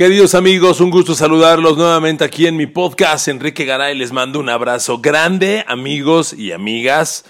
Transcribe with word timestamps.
Queridos 0.00 0.34
amigos, 0.34 0.80
un 0.80 0.88
gusto 0.88 1.14
saludarlos 1.14 1.76
nuevamente 1.76 2.24
aquí 2.24 2.46
en 2.46 2.56
mi 2.56 2.66
podcast. 2.66 3.28
Enrique 3.28 3.66
Garay 3.66 3.94
les 3.94 4.12
mando 4.12 4.40
un 4.40 4.48
abrazo 4.48 4.96
grande, 4.96 5.62
amigos 5.68 6.32
y 6.32 6.52
amigas, 6.52 7.26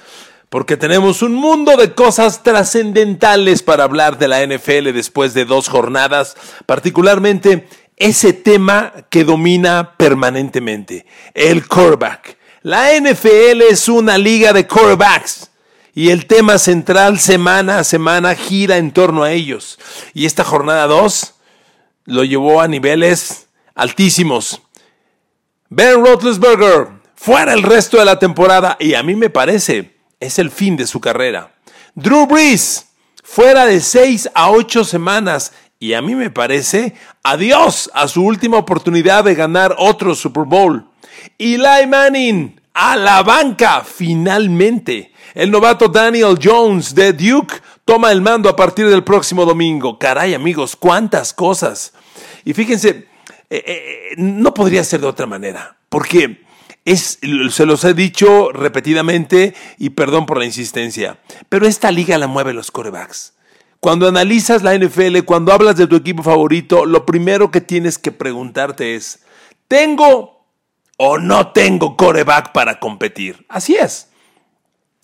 porque 0.51 0.77
tenemos 0.77 1.23
un 1.23 1.35
mundo 1.35 1.77
de 1.77 1.95
cosas 1.95 2.45
trascendentales 2.45 3.65
para 3.65 3.83
hablar 3.83 4.19
de 4.19 4.29
la 4.29 4.47
NFL 4.47 4.93
después 4.93 5.35
de 5.35 5.47
dos 5.47 5.69
jornadas, 5.69 6.37
particularmente 6.67 7.67
ese 7.97 8.33
tema 8.35 8.93
que 9.11 9.25
domina 9.25 9.97
permanentemente, 9.97 11.07
el 11.35 11.67
quarterback. 11.67 12.39
La 12.63 12.93
NFL 12.97 13.63
es 13.69 13.89
una 13.89 14.17
liga 14.17 14.53
de 14.53 14.69
quarterbacks. 14.69 15.51
Y 15.93 16.11
el 16.11 16.27
tema 16.27 16.57
central 16.57 17.19
semana 17.19 17.81
a 17.81 17.85
semana 17.85 18.37
gira 18.37 18.77
en 18.77 18.93
torno 18.93 19.25
a 19.25 19.33
ellos. 19.33 19.81
Y 20.15 20.25
esta 20.25 20.45
jornada 20.45 20.87
2 20.87 21.35
lo 22.11 22.25
llevó 22.25 22.61
a 22.61 22.69
niveles 22.69 23.49
altísimos. 23.75 24.61
Ben 25.69 26.05
Roethlisberger, 26.05 26.89
fuera 27.15 27.53
el 27.53 27.63
resto 27.63 27.99
de 27.99 28.05
la 28.05 28.19
temporada 28.19 28.77
y 28.81 28.95
a 28.95 29.03
mí 29.03 29.15
me 29.15 29.31
parece 29.31 29.95
es 30.19 30.39
el 30.39 30.51
fin 30.51 30.77
de 30.77 30.87
su 30.87 31.01
carrera. 31.01 31.55
Drew 31.95 32.27
Brees, 32.27 32.87
fuera 33.23 33.65
de 33.65 33.81
6 33.81 34.31
a 34.35 34.51
8 34.51 34.85
semanas 34.85 35.53
y 35.79 35.95
a 35.95 36.03
mí 36.03 36.15
me 36.15 36.31
parece 36.31 36.95
adiós 37.23 37.91
a 37.95 38.09
su 38.09 38.25
última 38.25 38.59
oportunidad 38.59 39.25
de 39.25 39.35
ganar 39.35 39.77
otro 39.79 40.15
Super 40.15 40.45
Bowl. 40.45 40.87
Eli 41.39 41.87
Manning, 41.89 42.61
a 42.75 42.97
la 42.97 43.23
banca 43.23 43.83
finalmente. 43.85 45.13
El 45.35 45.51
novato 45.51 45.89
Daniel 45.89 46.39
Jones 46.43 46.95
de 46.95 47.13
Duke 47.13 47.55
toma 47.85 48.11
el 48.11 48.21
mando 48.21 48.49
a 48.49 48.57
partir 48.57 48.89
del 48.89 49.05
próximo 49.05 49.45
domingo. 49.45 49.99
Caray 49.99 50.35
amigos, 50.35 50.75
cuántas 50.75 51.33
cosas. 51.33 51.93
Y 52.45 52.55
fíjense, 52.55 53.07
eh, 53.51 53.65
eh, 53.67 54.15
no 54.17 54.55
podría 54.55 54.85
ser 54.85 55.01
de 55.01 55.07
otra 55.07 55.27
manera, 55.27 55.77
porque 55.89 56.45
es, 56.85 57.19
se 57.51 57.67
los 57.67 57.85
he 57.85 57.95
dicho 57.95 58.53
repetidamente 58.53 59.55
y 59.79 59.91
perdón 59.91 60.27
por 60.27 60.39
la 60.39 60.45
insistencia, 60.45 61.19
pero 61.49 61.67
esta 61.67 61.91
liga 61.91 62.19
la 62.19 62.27
mueve 62.27 62.53
los 62.53 62.71
corebacks. 62.71 63.35
Cuando 63.81 64.07
analizas 64.07 64.63
la 64.63 64.75
NFL, 64.77 65.21
cuando 65.25 65.53
hablas 65.53 65.77
de 65.77 65.87
tu 65.87 65.97
equipo 65.97 66.23
favorito, 66.23 66.85
lo 66.85 67.07
primero 67.07 67.51
que 67.51 67.63
tienes 67.63 67.99
que 67.99 68.13
preguntarte 68.13 68.95
es, 68.95 69.21
¿tengo 69.69 70.47
o 70.99 71.19
no 71.19 71.53
tengo 71.53 71.97
coreback 71.97 72.53
para 72.53 72.79
competir? 72.79 73.47
Así 73.49 73.77
es. 73.77 74.11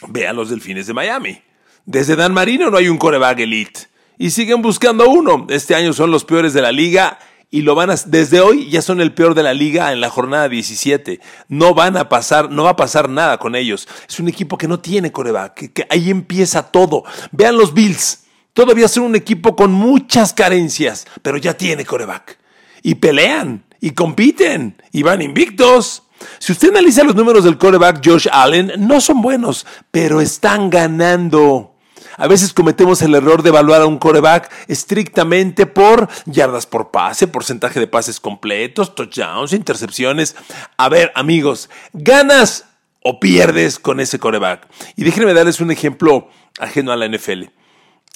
Vean 0.08 0.36
los 0.36 0.50
delfines 0.50 0.86
de 0.86 0.92
Miami. 0.92 1.42
Desde 1.86 2.16
Dan 2.16 2.34
Marino 2.34 2.70
no 2.70 2.76
hay 2.76 2.88
un 2.88 2.98
coreback 2.98 3.38
elite. 3.40 3.88
Y 4.18 4.30
siguen 4.30 4.62
buscando 4.62 5.08
uno. 5.08 5.46
Este 5.50 5.74
año 5.74 5.92
son 5.92 6.10
los 6.10 6.24
peores 6.24 6.52
de 6.52 6.62
la 6.62 6.72
liga 6.72 7.18
y 7.50 7.62
lo 7.62 7.74
van 7.74 7.90
a, 7.90 7.94
desde 8.06 8.40
hoy 8.40 8.68
ya 8.70 8.82
son 8.82 9.00
el 9.00 9.14
peor 9.14 9.34
de 9.34 9.42
la 9.42 9.54
liga 9.54 9.92
en 9.92 10.00
la 10.00 10.10
jornada 10.10 10.48
17. 10.48 11.20
No 11.48 11.74
van 11.74 11.96
a 11.96 12.08
pasar, 12.08 12.50
no 12.50 12.64
va 12.64 12.70
a 12.70 12.76
pasar 12.76 13.08
nada 13.08 13.38
con 13.38 13.54
ellos. 13.54 13.86
Es 14.08 14.18
un 14.18 14.28
equipo 14.28 14.58
que 14.58 14.68
no 14.68 14.80
tiene 14.80 15.12
coreback, 15.12 15.72
que, 15.72 15.86
ahí 15.88 16.10
empieza 16.10 16.70
todo. 16.70 17.04
Vean 17.30 17.56
los 17.56 17.72
Bills. 17.72 18.24
Todavía 18.52 18.88
son 18.88 19.04
un 19.04 19.16
equipo 19.16 19.54
con 19.54 19.70
muchas 19.70 20.32
carencias, 20.32 21.06
pero 21.22 21.36
ya 21.36 21.54
tiene 21.54 21.84
coreback. 21.84 22.38
Y 22.82 22.96
pelean, 22.96 23.64
y 23.80 23.90
compiten, 23.90 24.82
y 24.92 25.02
van 25.02 25.22
invictos. 25.22 26.04
Si 26.38 26.52
usted 26.52 26.70
analiza 26.70 27.04
los 27.04 27.14
números 27.14 27.44
del 27.44 27.58
coreback 27.58 28.04
Josh 28.04 28.28
Allen, 28.32 28.72
no 28.78 29.00
son 29.00 29.20
buenos, 29.20 29.66
pero 29.90 30.20
están 30.20 30.70
ganando. 30.70 31.75
A 32.16 32.26
veces 32.26 32.52
cometemos 32.52 33.02
el 33.02 33.14
error 33.14 33.42
de 33.42 33.50
evaluar 33.50 33.82
a 33.82 33.86
un 33.86 33.98
coreback 33.98 34.50
estrictamente 34.68 35.66
por 35.66 36.08
yardas 36.24 36.66
por 36.66 36.90
pase, 36.90 37.26
porcentaje 37.28 37.80
de 37.80 37.86
pases 37.86 38.20
completos, 38.20 38.94
touchdowns, 38.94 39.52
intercepciones. 39.52 40.36
A 40.76 40.88
ver, 40.88 41.12
amigos, 41.14 41.68
ganas 41.92 42.64
o 43.02 43.20
pierdes 43.20 43.78
con 43.78 44.00
ese 44.00 44.18
coreback. 44.18 44.66
Y 44.96 45.04
déjenme 45.04 45.34
darles 45.34 45.60
un 45.60 45.70
ejemplo 45.70 46.28
ajeno 46.58 46.92
a 46.92 46.96
la 46.96 47.06
NFL. 47.06 47.44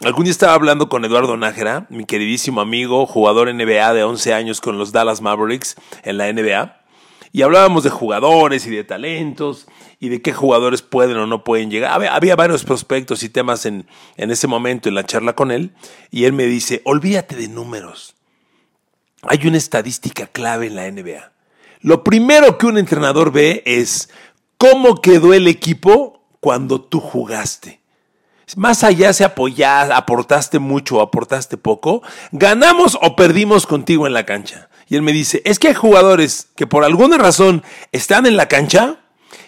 Algún 0.03 0.25
día 0.25 0.31
estaba 0.31 0.55
hablando 0.55 0.89
con 0.89 1.05
Eduardo 1.05 1.37
Nájera, 1.37 1.87
mi 1.91 2.07
queridísimo 2.07 2.63
amigo, 2.63 3.05
jugador 3.05 3.55
NBA 3.55 3.93
de 3.93 4.03
11 4.03 4.33
años 4.33 4.63
con 4.63 4.79
los 4.79 4.93
Dallas 4.93 5.21
Mavericks 5.21 5.77
en 6.05 6.17
la 6.17 6.33
NBA. 6.33 6.80
Y 7.33 7.43
hablábamos 7.43 7.85
de 7.85 7.91
jugadores 7.91 8.67
y 8.67 8.71
de 8.71 8.83
talentos 8.83 9.67
y 10.01 10.09
de 10.09 10.21
qué 10.21 10.33
jugadores 10.33 10.83
pueden 10.83 11.17
o 11.17 11.27
no 11.27 11.45
pueden 11.45 11.71
llegar. 11.71 11.93
Había, 11.93 12.35
varios 12.37 12.65
prospectos 12.65 13.23
y 13.23 13.29
temas 13.29 13.67
en, 13.67 13.87
en 14.17 14.31
ese 14.31 14.47
momento 14.47 14.89
en 14.89 14.97
la 14.97 15.05
charla 15.05 15.35
con 15.35 15.51
él. 15.51 15.73
Y 16.11 16.25
él 16.25 16.33
me 16.33 16.47
dice, 16.47 16.83
olvídate 16.85 17.37
de 17.37 17.49
números. 17.49 18.17
Hay 19.23 19.47
una 19.47 19.59
estadística 19.59 20.27
clave 20.27 20.67
en 20.67 20.77
la 20.77 20.91
NBA. 20.91 21.33
Lo 21.83 22.03
primero 22.03 22.59
que 22.59 22.67
un 22.67 22.79
entrenador 22.79 23.33
ve 23.33 23.63
es 23.65 24.11
cómo 24.57 25.01
quedó 25.01 25.33
el 25.33 25.47
equipo 25.47 26.25
cuando 26.41 26.81
tú 26.81 27.01
jugaste. 27.01 27.81
Más 28.57 28.83
allá 28.83 29.13
se 29.13 29.25
apoyaste, 29.25 29.95
aportaste 29.95 30.59
mucho 30.59 30.97
o 30.97 31.01
aportaste 31.01 31.57
poco, 31.57 32.03
ganamos 32.33 32.99
o 33.01 33.15
perdimos 33.15 33.67
contigo 33.67 34.07
en 34.07 34.13
la 34.13 34.27
cancha. 34.27 34.70
Y 34.91 34.97
él 34.97 35.03
me 35.03 35.13
dice, 35.13 35.41
es 35.45 35.61
que 35.61 35.69
hay 35.69 35.75
jugadores 35.75 36.49
que 36.57 36.67
por 36.67 36.85
alguna 36.85 37.17
razón 37.17 37.63
están 37.93 38.27
en 38.27 38.37
la 38.37 38.49
cancha 38.49 38.97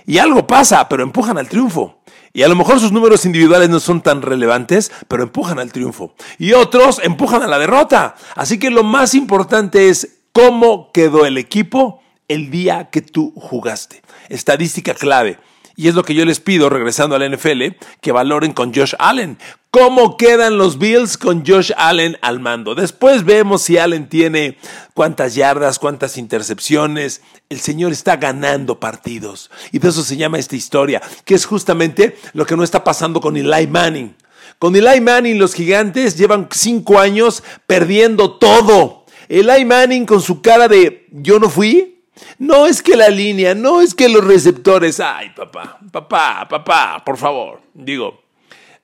y 0.06 0.18
algo 0.18 0.46
pasa, 0.46 0.88
pero 0.88 1.02
empujan 1.02 1.36
al 1.36 1.48
triunfo. 1.48 2.00
Y 2.32 2.44
a 2.44 2.48
lo 2.48 2.54
mejor 2.54 2.78
sus 2.78 2.92
números 2.92 3.26
individuales 3.26 3.68
no 3.68 3.80
son 3.80 4.00
tan 4.02 4.22
relevantes, 4.22 4.92
pero 5.08 5.24
empujan 5.24 5.58
al 5.58 5.72
triunfo. 5.72 6.14
Y 6.38 6.52
otros 6.52 7.00
empujan 7.02 7.42
a 7.42 7.48
la 7.48 7.58
derrota. 7.58 8.14
Así 8.36 8.60
que 8.60 8.70
lo 8.70 8.84
más 8.84 9.14
importante 9.14 9.88
es 9.88 10.20
cómo 10.32 10.92
quedó 10.92 11.26
el 11.26 11.36
equipo 11.36 12.00
el 12.28 12.52
día 12.52 12.88
que 12.90 13.02
tú 13.02 13.34
jugaste. 13.36 14.00
Estadística 14.28 14.94
clave. 14.94 15.38
Y 15.76 15.88
es 15.88 15.94
lo 15.94 16.04
que 16.04 16.14
yo 16.14 16.24
les 16.24 16.40
pido, 16.40 16.68
regresando 16.68 17.16
a 17.16 17.18
la 17.18 17.28
NFL, 17.28 17.76
que 18.00 18.12
valoren 18.12 18.52
con 18.52 18.74
Josh 18.74 18.94
Allen. 18.98 19.38
¿Cómo 19.70 20.18
quedan 20.18 20.58
los 20.58 20.78
Bills 20.78 21.16
con 21.16 21.46
Josh 21.46 21.72
Allen 21.78 22.18
al 22.20 22.40
mando? 22.40 22.74
Después 22.74 23.24
vemos 23.24 23.62
si 23.62 23.78
Allen 23.78 24.06
tiene 24.06 24.58
cuántas 24.92 25.34
yardas, 25.34 25.78
cuántas 25.78 26.18
intercepciones. 26.18 27.22
El 27.48 27.58
señor 27.58 27.90
está 27.90 28.16
ganando 28.16 28.78
partidos. 28.78 29.50
Y 29.70 29.78
de 29.78 29.88
eso 29.88 30.02
se 30.02 30.18
llama 30.18 30.38
esta 30.38 30.56
historia, 30.56 31.00
que 31.24 31.34
es 31.34 31.46
justamente 31.46 32.18
lo 32.34 32.44
que 32.44 32.54
no 32.54 32.64
está 32.64 32.84
pasando 32.84 33.20
con 33.22 33.34
Eli 33.36 33.66
Manning. 33.66 34.14
Con 34.58 34.76
Eli 34.76 35.00
Manning 35.00 35.38
los 35.38 35.54
gigantes 35.54 36.18
llevan 36.18 36.48
cinco 36.50 36.98
años 36.98 37.42
perdiendo 37.66 38.32
todo. 38.32 39.06
Eli 39.28 39.64
Manning 39.64 40.04
con 40.04 40.20
su 40.20 40.42
cara 40.42 40.68
de 40.68 41.08
yo 41.12 41.38
no 41.38 41.48
fui, 41.48 41.91
no 42.38 42.66
es 42.66 42.82
que 42.82 42.96
la 42.96 43.08
línea, 43.08 43.54
no 43.54 43.80
es 43.80 43.94
que 43.94 44.08
los 44.08 44.24
receptores, 44.24 45.00
ay 45.00 45.30
papá, 45.30 45.78
papá, 45.90 46.46
papá, 46.48 47.02
por 47.04 47.16
favor, 47.16 47.60
digo, 47.74 48.22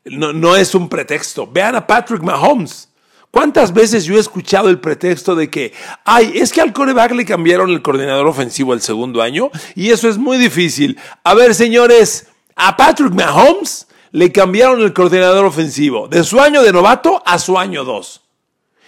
no, 0.05 0.33
no 0.33 0.57
es 0.57 0.75
un 0.75 0.89
pretexto. 0.89 1.47
Vean 1.47 1.75
a 1.77 1.87
Patrick 1.87 2.23
Mahomes. 2.23 2.89
¿Cuántas 3.31 3.75
veces 3.75 4.05
yo 4.05 4.17
he 4.17 4.21
escuchado 4.21 4.71
el 4.71 4.81
pretexto 4.81 5.37
de 5.37 5.51
que, 5.51 5.73
ay, 6.05 6.33
es 6.35 6.51
que 6.51 6.63
al 6.63 6.73
coreback 6.73 7.13
le 7.13 7.27
cambiaron 7.27 7.71
el 7.71 7.83
coordinador 7.83 8.27
ofensivo 8.27 8.73
el 8.73 8.81
segundo 8.81 9.21
año 9.21 9.51
y 9.75 9.91
eso 9.91 10.09
es 10.09 10.17
muy 10.17 10.39
difícil? 10.39 10.99
A 11.25 11.35
ver, 11.35 11.55
señores, 11.55 12.29
a 12.57 12.77
Patrick 12.77 13.13
Mahomes 13.13 13.87
le 14.13 14.33
cambiaron 14.33 14.81
el 14.81 14.95
coordinador 14.95 15.45
ofensivo 15.45 16.09
de 16.09 16.25
su 16.25 16.41
año 16.41 16.63
de 16.63 16.73
novato 16.73 17.23
a 17.27 17.39
su 17.39 17.59
año 17.59 17.85
2. 17.85 18.23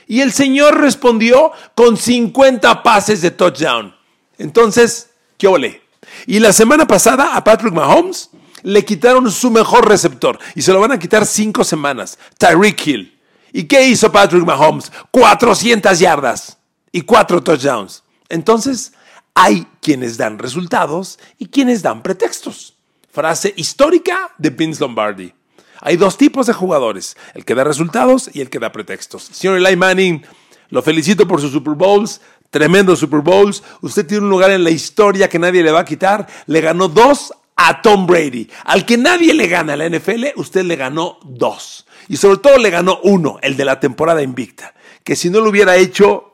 Y 0.06 0.22
el 0.22 0.32
señor 0.32 0.80
respondió 0.80 1.52
con 1.74 1.96
50 1.96 2.82
pases 2.82 3.20
de 3.20 3.30
touchdown. 3.30 3.94
Entonces, 4.40 5.10
¿qué 5.36 5.46
ole? 5.46 5.82
Y 6.26 6.38
la 6.38 6.52
semana 6.52 6.86
pasada 6.86 7.36
a 7.36 7.44
Patrick 7.44 7.74
Mahomes 7.74 8.30
le 8.62 8.84
quitaron 8.84 9.30
su 9.30 9.50
mejor 9.50 9.86
receptor 9.86 10.38
y 10.54 10.62
se 10.62 10.72
lo 10.72 10.80
van 10.80 10.92
a 10.92 10.98
quitar 10.98 11.26
cinco 11.26 11.62
semanas, 11.62 12.18
Tyreek 12.38 12.86
Hill. 12.86 13.20
¿Y 13.52 13.64
qué 13.64 13.86
hizo 13.86 14.10
Patrick 14.10 14.44
Mahomes? 14.44 14.90
400 15.10 15.98
yardas 15.98 16.56
y 16.90 17.02
cuatro 17.02 17.42
touchdowns. 17.42 18.02
Entonces, 18.30 18.92
hay 19.34 19.66
quienes 19.82 20.16
dan 20.16 20.38
resultados 20.38 21.18
y 21.38 21.46
quienes 21.46 21.82
dan 21.82 22.02
pretextos. 22.02 22.74
Frase 23.12 23.52
histórica 23.56 24.32
de 24.38 24.50
Vince 24.50 24.80
Lombardi. 24.80 25.34
Hay 25.82 25.96
dos 25.96 26.16
tipos 26.16 26.46
de 26.46 26.54
jugadores, 26.54 27.16
el 27.34 27.44
que 27.44 27.54
da 27.54 27.64
resultados 27.64 28.30
y 28.32 28.40
el 28.40 28.48
que 28.48 28.58
da 28.58 28.72
pretextos. 28.72 29.22
Señor 29.24 29.58
Eli 29.58 29.76
Manning, 29.76 30.24
lo 30.70 30.82
felicito 30.82 31.26
por 31.26 31.40
sus 31.40 31.52
Super 31.52 31.74
Bowls, 31.74 32.20
Tremendo 32.50 32.96
Super 32.96 33.20
Bowls. 33.20 33.62
Usted 33.80 34.06
tiene 34.06 34.24
un 34.24 34.30
lugar 34.30 34.50
en 34.50 34.64
la 34.64 34.70
historia 34.70 35.28
que 35.28 35.38
nadie 35.38 35.62
le 35.62 35.70
va 35.70 35.80
a 35.80 35.84
quitar. 35.84 36.26
Le 36.46 36.60
ganó 36.60 36.88
dos 36.88 37.32
a 37.56 37.80
Tom 37.82 38.06
Brady. 38.06 38.48
Al 38.64 38.84
que 38.84 38.96
nadie 38.96 39.34
le 39.34 39.46
gana 39.46 39.74
en 39.74 39.78
la 39.78 39.98
NFL, 39.98 40.26
usted 40.36 40.64
le 40.64 40.76
ganó 40.76 41.18
dos. 41.24 41.86
Y 42.08 42.16
sobre 42.16 42.38
todo 42.38 42.58
le 42.58 42.70
ganó 42.70 42.98
uno, 43.04 43.38
el 43.42 43.56
de 43.56 43.64
la 43.64 43.78
temporada 43.78 44.22
invicta. 44.22 44.74
Que 45.04 45.14
si 45.14 45.30
no 45.30 45.40
lo 45.40 45.50
hubiera 45.50 45.76
hecho, 45.76 46.30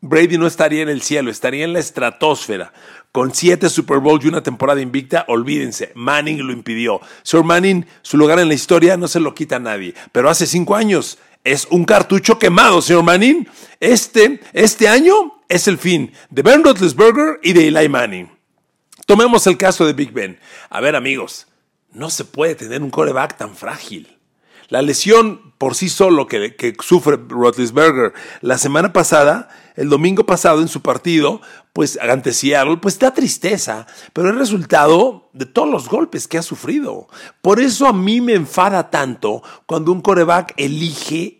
Brady 0.00 0.38
no 0.38 0.46
estaría 0.46 0.82
en 0.82 0.88
el 0.88 1.02
cielo, 1.02 1.30
estaría 1.30 1.64
en 1.64 1.72
la 1.72 1.80
estratosfera. 1.80 2.72
Con 3.12 3.34
siete 3.34 3.68
Super 3.68 3.98
Bowls 3.98 4.24
y 4.24 4.28
una 4.28 4.42
temporada 4.42 4.80
invicta, 4.80 5.24
olvídense, 5.28 5.92
Manning 5.94 6.46
lo 6.46 6.52
impidió. 6.52 7.00
Sir 7.22 7.42
Manning, 7.42 7.86
su 8.02 8.16
lugar 8.16 8.38
en 8.38 8.48
la 8.48 8.54
historia 8.54 8.96
no 8.96 9.08
se 9.08 9.20
lo 9.20 9.34
quita 9.34 9.56
a 9.56 9.60
nadie. 9.60 9.94
Pero 10.12 10.30
hace 10.30 10.46
cinco 10.46 10.76
años 10.76 11.18
es 11.52 11.66
un 11.70 11.84
cartucho 11.84 12.38
quemado, 12.38 12.82
señor 12.82 13.04
Manning. 13.04 13.48
Este, 13.80 14.40
este 14.52 14.88
año 14.88 15.40
es 15.48 15.66
el 15.66 15.78
fin 15.78 16.12
de 16.30 16.42
Ben 16.42 16.62
Roethlisberger 16.62 17.40
y 17.42 17.54
de 17.54 17.68
Eli 17.68 17.88
Manning. 17.88 18.30
Tomemos 19.06 19.46
el 19.46 19.56
caso 19.56 19.86
de 19.86 19.94
Big 19.94 20.12
Ben. 20.12 20.38
A 20.68 20.80
ver, 20.80 20.94
amigos, 20.94 21.46
no 21.92 22.10
se 22.10 22.24
puede 22.24 22.54
tener 22.54 22.82
un 22.82 22.90
coreback 22.90 23.38
tan 23.38 23.56
frágil. 23.56 24.18
La 24.68 24.82
lesión 24.82 25.54
por 25.56 25.74
sí 25.74 25.88
solo 25.88 26.26
que, 26.26 26.76
sufre 26.84 27.16
Roethlisberger 27.16 28.12
la 28.42 28.58
semana 28.58 28.92
pasada, 28.92 29.48
el 29.76 29.88
domingo 29.88 30.26
pasado 30.26 30.60
en 30.60 30.68
su 30.68 30.82
partido, 30.82 31.40
pues 31.72 31.98
ante 32.02 32.34
Seattle, 32.34 32.76
pues 32.76 32.98
da 32.98 33.14
tristeza, 33.14 33.86
pero 34.12 34.28
es 34.28 34.36
resultado 34.36 35.30
de 35.32 35.46
todos 35.46 35.70
los 35.70 35.88
golpes 35.88 36.28
que 36.28 36.36
ha 36.36 36.42
sufrido. 36.42 37.08
Por 37.40 37.60
eso 37.60 37.86
a 37.86 37.94
mí 37.94 38.20
me 38.20 38.34
enfada 38.34 38.90
tanto 38.90 39.42
cuando 39.64 39.90
un 39.90 40.02
coreback 40.02 40.52
elige 40.58 41.37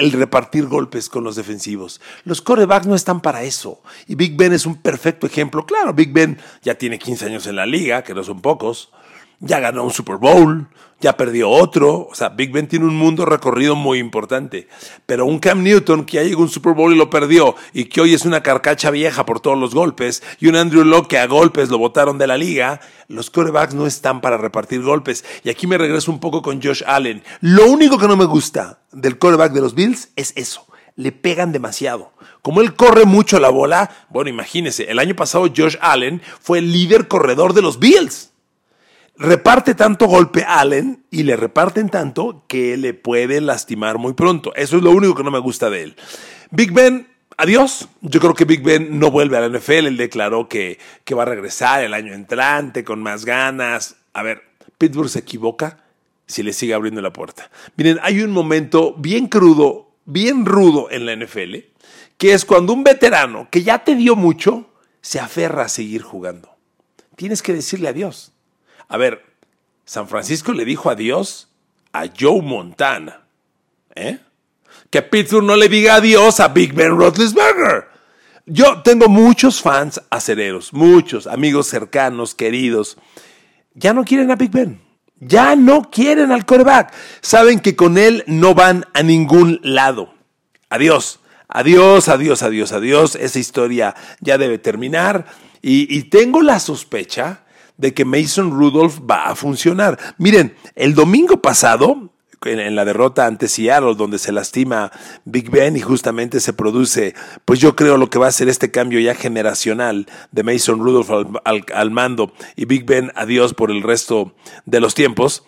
el 0.00 0.12
repartir 0.12 0.66
golpes 0.66 1.08
con 1.08 1.24
los 1.24 1.36
defensivos. 1.36 2.00
Los 2.24 2.42
corebacks 2.42 2.86
no 2.86 2.94
están 2.94 3.20
para 3.20 3.42
eso. 3.42 3.80
Y 4.06 4.14
Big 4.14 4.36
Ben 4.36 4.52
es 4.52 4.66
un 4.66 4.76
perfecto 4.76 5.26
ejemplo. 5.26 5.66
Claro, 5.66 5.94
Big 5.94 6.12
Ben 6.12 6.38
ya 6.62 6.74
tiene 6.74 6.98
15 6.98 7.26
años 7.26 7.46
en 7.46 7.56
la 7.56 7.66
liga, 7.66 8.02
que 8.02 8.14
no 8.14 8.24
son 8.24 8.40
pocos 8.40 8.90
ya 9.40 9.58
ganó 9.58 9.84
un 9.84 9.90
Super 9.90 10.16
Bowl, 10.16 10.68
ya 11.00 11.16
perdió 11.16 11.48
otro. 11.48 12.08
O 12.10 12.14
sea, 12.14 12.28
Big 12.28 12.52
Ben 12.52 12.68
tiene 12.68 12.84
un 12.84 12.96
mundo 12.96 13.24
recorrido 13.24 13.74
muy 13.74 13.98
importante. 13.98 14.68
Pero 15.06 15.26
un 15.26 15.38
Cam 15.38 15.62
Newton 15.62 16.04
que 16.04 16.18
ya 16.18 16.22
llegó 16.22 16.42
un 16.42 16.50
Super 16.50 16.74
Bowl 16.74 16.92
y 16.92 16.96
lo 16.96 17.10
perdió, 17.10 17.56
y 17.72 17.86
que 17.86 18.00
hoy 18.00 18.14
es 18.14 18.24
una 18.24 18.42
carcacha 18.42 18.90
vieja 18.90 19.24
por 19.26 19.40
todos 19.40 19.58
los 19.58 19.74
golpes, 19.74 20.22
y 20.38 20.48
un 20.48 20.56
Andrew 20.56 20.84
Locke 20.84 21.08
que 21.08 21.18
a 21.18 21.26
golpes 21.26 21.70
lo 21.70 21.78
botaron 21.78 22.18
de 22.18 22.26
la 22.26 22.36
liga, 22.36 22.80
los 23.08 23.30
corebacks 23.30 23.74
no 23.74 23.86
están 23.86 24.20
para 24.20 24.36
repartir 24.36 24.82
golpes. 24.82 25.24
Y 25.42 25.50
aquí 25.50 25.66
me 25.66 25.78
regreso 25.78 26.12
un 26.12 26.20
poco 26.20 26.42
con 26.42 26.62
Josh 26.62 26.82
Allen. 26.86 27.22
Lo 27.40 27.66
único 27.66 27.98
que 27.98 28.08
no 28.08 28.16
me 28.16 28.26
gusta 28.26 28.80
del 28.92 29.18
coreback 29.18 29.52
de 29.52 29.60
los 29.60 29.74
Bills 29.74 30.10
es 30.16 30.32
eso. 30.36 30.66
Le 30.96 31.12
pegan 31.12 31.52
demasiado. 31.52 32.12
Como 32.42 32.60
él 32.60 32.74
corre 32.74 33.06
mucho 33.06 33.40
la 33.40 33.48
bola, 33.48 33.90
bueno, 34.10 34.28
imagínese, 34.28 34.90
el 34.90 34.98
año 34.98 35.14
pasado 35.16 35.46
Josh 35.54 35.76
Allen 35.80 36.20
fue 36.40 36.58
el 36.58 36.72
líder 36.72 37.08
corredor 37.08 37.54
de 37.54 37.62
los 37.62 37.78
Bills 37.78 38.29
reparte 39.20 39.74
tanto 39.74 40.06
golpe 40.06 40.44
a 40.44 40.60
Allen 40.60 41.04
y 41.10 41.24
le 41.24 41.36
reparten 41.36 41.90
tanto 41.90 42.44
que 42.48 42.78
le 42.78 42.94
puede 42.94 43.42
lastimar 43.42 43.98
muy 43.98 44.14
pronto. 44.14 44.54
Eso 44.56 44.78
es 44.78 44.82
lo 44.82 44.90
único 44.92 45.14
que 45.14 45.22
no 45.22 45.30
me 45.30 45.38
gusta 45.38 45.68
de 45.68 45.82
él. 45.82 45.96
Big 46.50 46.72
Ben, 46.72 47.06
adiós. 47.36 47.88
Yo 48.00 48.18
creo 48.18 48.32
que 48.32 48.46
Big 48.46 48.62
Ben 48.62 48.98
no 48.98 49.10
vuelve 49.10 49.36
a 49.36 49.46
la 49.46 49.58
NFL. 49.58 49.86
Él 49.88 49.96
declaró 49.98 50.48
que, 50.48 50.78
que 51.04 51.14
va 51.14 51.24
a 51.24 51.26
regresar 51.26 51.84
el 51.84 51.92
año 51.92 52.14
entrante 52.14 52.82
con 52.82 53.02
más 53.02 53.26
ganas. 53.26 53.96
A 54.14 54.22
ver, 54.22 54.42
Pittsburgh 54.78 55.10
se 55.10 55.18
equivoca 55.18 55.84
si 56.26 56.42
le 56.42 56.54
sigue 56.54 56.72
abriendo 56.72 57.02
la 57.02 57.12
puerta. 57.12 57.50
Miren, 57.76 57.98
hay 58.02 58.22
un 58.22 58.30
momento 58.30 58.94
bien 58.96 59.26
crudo, 59.26 59.90
bien 60.06 60.46
rudo 60.46 60.90
en 60.90 61.04
la 61.04 61.14
NFL, 61.14 61.56
que 62.16 62.32
es 62.32 62.46
cuando 62.46 62.72
un 62.72 62.84
veterano 62.84 63.48
que 63.50 63.62
ya 63.62 63.84
te 63.84 63.96
dio 63.96 64.16
mucho 64.16 64.70
se 65.02 65.20
aferra 65.20 65.64
a 65.64 65.68
seguir 65.68 66.00
jugando. 66.00 66.56
Tienes 67.16 67.42
que 67.42 67.52
decirle 67.52 67.88
adiós. 67.88 68.32
A 68.90 68.96
ver, 68.96 69.24
San 69.84 70.08
Francisco 70.08 70.52
le 70.52 70.64
dijo 70.64 70.90
adiós 70.90 71.48
a 71.92 72.06
Joe 72.08 72.42
Montana. 72.42 73.22
¿Eh? 73.94 74.18
Que 74.90 75.00
Pittsburgh 75.00 75.44
no 75.44 75.56
le 75.56 75.68
diga 75.68 75.94
adiós 75.94 76.40
a 76.40 76.48
Big 76.48 76.74
Ben 76.74 76.96
Roethlisberger. 76.98 77.86
Yo 78.46 78.82
tengo 78.82 79.08
muchos 79.08 79.62
fans 79.62 80.02
acereros, 80.10 80.72
muchos 80.72 81.28
amigos 81.28 81.68
cercanos, 81.68 82.34
queridos. 82.34 82.96
Ya 83.74 83.94
no 83.94 84.04
quieren 84.04 84.32
a 84.32 84.36
Big 84.36 84.50
Ben. 84.50 84.80
Ya 85.20 85.54
no 85.54 85.88
quieren 85.90 86.32
al 86.32 86.44
coreback. 86.44 86.92
Saben 87.20 87.60
que 87.60 87.76
con 87.76 87.96
él 87.96 88.24
no 88.26 88.54
van 88.54 88.86
a 88.92 89.04
ningún 89.04 89.60
lado. 89.62 90.12
Adiós. 90.68 91.20
Adiós, 91.46 92.08
adiós, 92.08 92.42
adiós, 92.42 92.72
adiós. 92.72 93.14
Esa 93.14 93.38
historia 93.38 93.94
ya 94.20 94.36
debe 94.36 94.58
terminar. 94.58 95.26
Y, 95.62 95.96
y 95.96 96.04
tengo 96.04 96.42
la 96.42 96.58
sospecha 96.58 97.44
de 97.80 97.94
que 97.94 98.04
Mason 98.04 98.50
Rudolph 98.50 98.98
va 99.10 99.24
a 99.24 99.34
funcionar. 99.34 99.98
Miren, 100.18 100.54
el 100.74 100.94
domingo 100.94 101.40
pasado, 101.40 102.10
en, 102.44 102.76
la 102.76 102.84
derrota 102.84 103.26
ante 103.26 103.48
Seattle, 103.48 103.94
donde 103.94 104.18
se 104.18 104.32
lastima 104.32 104.92
Big 105.24 105.50
Ben 105.50 105.76
y 105.76 105.80
justamente 105.80 106.40
se 106.40 106.52
produce, 106.52 107.14
pues 107.44 107.58
yo 107.58 107.76
creo 107.76 107.96
lo 107.96 108.10
que 108.10 108.18
va 108.18 108.28
a 108.28 108.32
ser 108.32 108.48
este 108.48 108.70
cambio 108.70 109.00
ya 109.00 109.14
generacional 109.14 110.06
de 110.30 110.42
Mason 110.42 110.80
Rudolph 110.80 111.10
al, 111.44 111.90
mando 111.90 112.32
y 112.54 112.66
Big 112.66 112.84
Ben 112.84 113.12
adiós 113.14 113.54
por 113.54 113.70
el 113.70 113.82
resto 113.82 114.34
de 114.66 114.80
los 114.80 114.94
tiempos. 114.94 115.44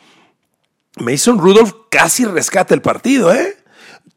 Mason 0.96 1.38
Rudolph 1.38 1.72
casi 1.90 2.24
rescata 2.24 2.74
el 2.74 2.82
partido, 2.82 3.32
¿eh? 3.32 3.56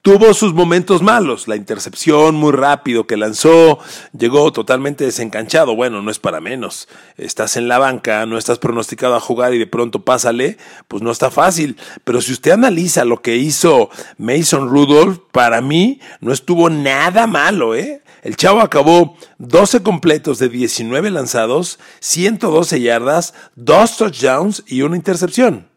Tuvo 0.05 0.35
sus 0.35 0.53
momentos 0.53 1.01
malos, 1.01 1.47
la 1.47 1.55
intercepción 1.55 2.35
muy 2.35 2.51
rápido 2.51 3.07
que 3.07 3.17
lanzó, 3.17 3.79
llegó 4.15 4.51
totalmente 4.51 5.03
desencanchado. 5.03 5.75
Bueno, 5.75 6.03
no 6.03 6.11
es 6.11 6.19
para 6.19 6.39
menos. 6.39 6.87
Estás 7.17 7.57
en 7.57 7.67
la 7.67 7.79
banca, 7.79 8.23
no 8.27 8.37
estás 8.37 8.59
pronosticado 8.59 9.15
a 9.15 9.19
jugar 9.19 9.55
y 9.55 9.57
de 9.57 9.65
pronto 9.65 10.03
pásale, 10.03 10.57
pues 10.87 11.01
no 11.01 11.09
está 11.09 11.31
fácil. 11.31 11.75
Pero 12.03 12.21
si 12.21 12.33
usted 12.33 12.51
analiza 12.51 13.03
lo 13.03 13.23
que 13.23 13.37
hizo 13.37 13.89
Mason 14.19 14.69
Rudolph, 14.69 15.21
para 15.31 15.61
mí 15.61 15.99
no 16.19 16.31
estuvo 16.31 16.69
nada 16.69 17.25
malo, 17.25 17.73
¿eh? 17.73 18.03
El 18.21 18.37
chavo 18.37 18.61
acabó 18.61 19.17
12 19.39 19.81
completos 19.81 20.37
de 20.37 20.49
19 20.49 21.09
lanzados, 21.09 21.79
112 22.01 22.79
yardas, 22.79 23.33
dos 23.55 23.97
touchdowns 23.97 24.63
y 24.67 24.83
una 24.83 24.97
intercepción. 24.97 25.67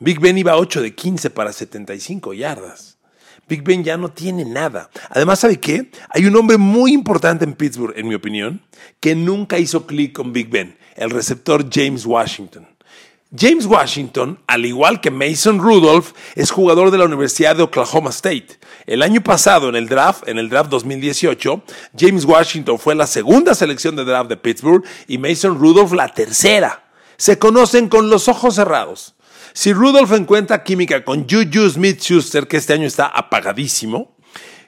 Big 0.00 0.18
Ben 0.18 0.38
iba 0.38 0.56
8 0.56 0.82
de 0.82 0.92
15 0.92 1.30
para 1.30 1.52
75 1.52 2.34
yardas. 2.34 2.93
Big 3.48 3.62
Ben 3.62 3.84
ya 3.84 3.96
no 3.96 4.10
tiene 4.10 4.44
nada. 4.44 4.90
Además, 5.10 5.40
¿sabe 5.40 5.60
qué? 5.60 5.90
Hay 6.10 6.26
un 6.26 6.36
hombre 6.36 6.58
muy 6.58 6.92
importante 6.92 7.44
en 7.44 7.54
Pittsburgh, 7.54 7.94
en 7.96 8.08
mi 8.08 8.14
opinión, 8.14 8.62
que 9.00 9.14
nunca 9.14 9.58
hizo 9.58 9.86
clic 9.86 10.12
con 10.12 10.32
Big 10.32 10.48
Ben, 10.48 10.76
el 10.96 11.10
receptor 11.10 11.68
James 11.70 12.06
Washington. 12.06 12.66
James 13.36 13.66
Washington, 13.66 14.38
al 14.46 14.64
igual 14.64 15.00
que 15.00 15.10
Mason 15.10 15.58
Rudolph, 15.58 16.12
es 16.36 16.52
jugador 16.52 16.92
de 16.92 16.98
la 16.98 17.04
Universidad 17.04 17.56
de 17.56 17.64
Oklahoma 17.64 18.10
State. 18.10 18.58
El 18.86 19.02
año 19.02 19.22
pasado, 19.22 19.68
en 19.68 19.74
el 19.74 19.88
draft, 19.88 20.28
en 20.28 20.38
el 20.38 20.48
draft 20.48 20.70
2018, 20.70 21.64
James 21.98 22.24
Washington 22.24 22.78
fue 22.78 22.94
la 22.94 23.08
segunda 23.08 23.54
selección 23.54 23.96
de 23.96 24.04
draft 24.04 24.28
de 24.28 24.36
Pittsburgh 24.36 24.84
y 25.08 25.18
Mason 25.18 25.58
Rudolph 25.58 25.92
la 25.92 26.14
tercera. 26.14 26.84
Se 27.16 27.38
conocen 27.38 27.88
con 27.88 28.08
los 28.08 28.28
ojos 28.28 28.54
cerrados. 28.54 29.16
Si 29.52 29.72
Rudolph 29.72 30.12
encuentra 30.12 30.64
química 30.64 31.04
con 31.04 31.28
Juju 31.28 31.68
Smith-Schuster, 31.70 32.48
que 32.48 32.56
este 32.56 32.72
año 32.72 32.86
está 32.86 33.06
apagadísimo, 33.06 34.14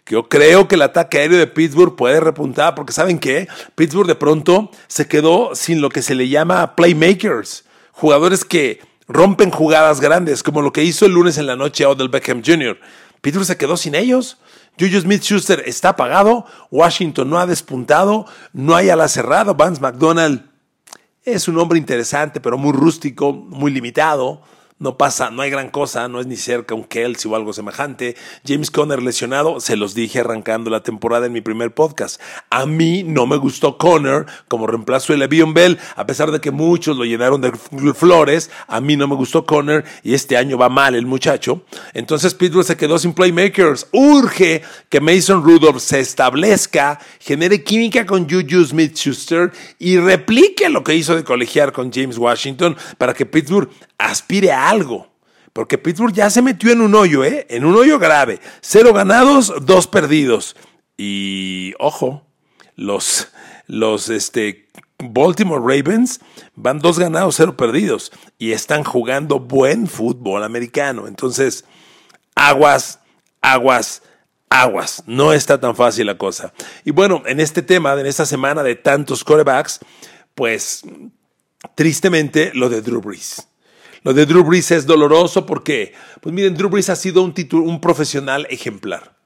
yo 0.09 0.29
creo 0.29 0.69
que 0.69 0.77
el 0.77 0.83
ataque 0.83 1.19
aéreo 1.19 1.39
de 1.39 1.49
Pittsburgh 1.49 1.97
puede 1.97 2.21
repuntar, 2.21 2.75
porque 2.77 2.93
¿saben 2.93 3.19
qué? 3.19 3.49
Pittsburgh 3.75 4.07
de 4.07 4.15
pronto 4.15 4.71
se 4.87 5.09
quedó 5.09 5.55
sin 5.55 5.81
lo 5.81 5.89
que 5.89 6.03
se 6.03 6.15
le 6.15 6.29
llama 6.29 6.77
playmakers, 6.77 7.65
jugadores 7.91 8.45
que 8.45 8.81
rompen 9.09 9.51
jugadas 9.51 10.01
grandes, 10.01 10.45
como 10.45 10.63
lo 10.63 10.73
que 10.73 10.85
hizo 10.85 11.07
el 11.07 11.13
lunes 11.13 11.39
en 11.39 11.47
la 11.47 11.57
noche 11.57 11.85
a 11.85 11.89
Odell 11.89 12.09
Beckham 12.09 12.43
Jr. 12.45 12.79
Pittsburgh 13.21 13.47
se 13.47 13.57
quedó 13.57 13.77
sin 13.77 13.97
ellos. 13.97 14.39
Juju 14.79 15.01
Smith-Schuster 15.01 15.65
está 15.67 15.91
apagado, 15.91 16.47
Washington 16.71 17.29
no 17.31 17.39
ha 17.39 17.47
despuntado, 17.47 18.27
no 18.53 18.77
hay 18.77 18.91
ala 18.91 19.09
cerrado, 19.09 19.55
Vance 19.55 19.81
McDonald 19.81 20.45
es 21.25 21.49
un 21.49 21.59
hombre 21.59 21.79
interesante, 21.79 22.41
pero 22.41 22.57
muy 22.57 22.73
rústico, 22.73 23.33
muy 23.33 23.73
limitado 23.73 24.43
no 24.79 24.99
pasa, 24.99 25.31
no 25.31 25.41
hay 25.41 25.51
gran 25.51 25.71
cosa, 25.71 26.07
no 26.07 26.21
es 26.21 26.27
ni 26.27 26.37
cerca 26.37 26.75
un 26.75 26.85
Kelsey 26.85 27.31
o 27.31 27.35
algo 27.35 27.55
semejante. 27.55 28.15
James 28.47 28.71
Conner 28.71 29.03
lesionado, 29.03 29.59
se 29.59 29.75
los 29.75 29.95
dije 29.95 30.21
arrancando 30.21 30.69
la 30.69 30.83
temporada 30.83 31.27
en 31.27 31.33
mi 31.33 31.41
primer 31.41 31.73
podcast. 31.73 32.21
A 32.51 32.67
mí 32.67 33.03
no 33.03 33.27
me 33.27 33.39
gustó 33.39 33.79
Conner 33.79 34.27
como 34.49 34.67
reemplazo 34.67 35.15
de 35.15 35.19
Le'Veon 35.21 35.55
Bell, 35.55 35.79
a 35.95 36.07
pesar 36.07 36.31
de 36.31 36.41
que 36.41 36.51
muchos 36.51 36.97
lo 36.99 37.05
llenaron 37.05 37.41
de 37.41 37.53
flores, 37.95 38.51
a 38.69 38.83
mí 38.83 38.97
no 38.97 39.09
me 39.09 39.15
gustó 39.15 39.47
Conner 39.47 39.85
y 40.03 40.13
este 40.13 40.37
año 40.37 40.59
va 40.59 40.69
mal 40.69 40.95
el 40.95 41.07
muchacho. 41.07 41.63
Entonces 41.95 42.35
Pittsburgh 42.35 42.67
se 42.67 42.77
quedó 42.77 42.99
sin 42.99 43.15
playmakers. 43.15 43.89
Urge 43.93 44.63
que 44.91 45.01
Mason 45.01 45.43
Rudolph 45.43 45.81
se 45.81 46.01
establezca, 46.01 46.99
genere 47.19 47.65
química 47.65 48.05
con 48.05 48.29
Juju 48.29 48.67
Smith-Schuster 48.67 49.53
y 49.79 49.97
replique 49.97 50.69
lo 50.69 50.85
que 50.85 50.95
hizo 50.95 51.17
de 51.17 51.25
colegiar 51.25 51.73
con 51.73 51.91
James 51.91 52.19
Washington 52.19 52.77
para 52.99 53.15
que 53.15 53.25
Pittsburgh 53.25 53.71
aspire 53.99 54.53
a 54.53 54.66
algo. 54.69 55.09
Porque 55.53 55.79
Pittsburgh 55.79 56.13
ya 56.13 56.29
se 56.29 56.43
metió 56.43 56.71
en 56.71 56.83
un 56.83 56.95
hoyo, 56.95 57.25
¿eh? 57.25 57.47
En 57.49 57.65
un 57.65 57.75
hoyo 57.75 57.99
grave. 57.99 58.41
Cero 58.61 58.93
ganados, 58.93 59.53
dos 59.63 59.87
perdidos. 59.87 60.55
Y 60.99 61.73
ojo, 61.79 62.27
los, 62.75 63.29
los 63.67 64.11
este, 64.11 64.69
Baltimore 64.99 65.63
Ravens 65.63 66.21
van 66.55 66.79
dos 66.79 66.99
ganados, 66.99 67.37
cero 67.37 67.57
perdidos. 67.57 68.13
Y 68.39 68.53
están 68.53 68.85
jugando 68.85 69.41
buen 69.41 69.87
fútbol 69.87 70.45
americano. 70.45 71.09
Entonces, 71.09 71.65
aguas, 72.35 73.01
aguas, 73.41 74.03
aguas. 74.51 75.05
No 75.07 75.33
está 75.33 75.59
tan 75.59 75.75
fácil 75.75 76.07
la 76.07 76.19
cosa. 76.19 76.53
Y 76.85 76.91
bueno, 76.91 77.23
en 77.25 77.41
este 77.41 77.63
tema, 77.63 77.99
en 77.99 78.07
esta 78.07 78.27
semana 78.27 78.63
de 78.63 78.75
tantos 78.75 79.25
corebacks, 79.25 79.81
pues 80.35 80.83
tristemente 81.75 82.53
lo 82.55 82.69
de 82.69 82.83
Drew 82.83 83.01
Brees. 83.01 83.49
Lo 84.07 84.15
de 84.15 84.25
Drew 84.25 84.45
Brees 84.45 84.71
es 84.71 84.87
doloroso 84.87 85.47
porque, 85.47 85.93
pues 86.21 86.33
miren, 86.33 86.55
Drew 86.55 86.69
Brees 86.69 86.91
ha 86.91 86.95
sido 86.95 87.25
un, 87.25 87.35
un 87.55 87.81
profesional 87.81 88.47
ejemplar. 88.51 89.17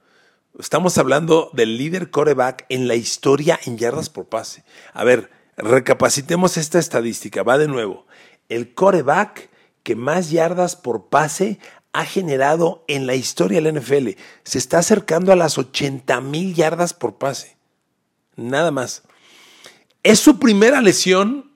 Estamos 0.59 0.97
hablando 0.97 1.51
del 1.53 1.77
líder 1.77 2.09
coreback 2.11 2.65
en 2.71 2.89
la 2.89 2.95
historia 2.95 3.61
en 3.67 3.77
yardas 3.77 4.09
por 4.09 4.31
pase. 4.31 4.65
A 4.95 5.05
ver, 5.05 5.31
recapacitemos 5.59 6.57
esta 6.57 6.79
estadística. 6.79 7.43
Va 7.43 7.59
de 7.59 7.69
nuevo. 7.69 8.07
El 8.49 8.73
coreback 8.73 9.51
que 9.83 9.97
más 9.97 10.31
yardas 10.31 10.77
por 10.77 11.11
pase 11.11 11.59
ha 11.93 12.07
generado 12.07 12.83
en 12.89 13.07
la 13.07 13.15
historia 13.15 13.61
del 13.61 13.79
NFL. 13.79 14.19
Se 14.45 14.57
está 14.57 14.79
acercando 14.79 15.31
a 15.31 15.37
las 15.37 15.59
80 15.59 16.23
mil 16.23 16.55
yardas 16.55 16.95
por 16.95 17.19
pase. 17.19 17.59
Nada 18.35 18.71
más. 18.71 19.03
Es 20.03 20.21
su 20.21 20.39
primera 20.39 20.81
lesión 20.81 21.50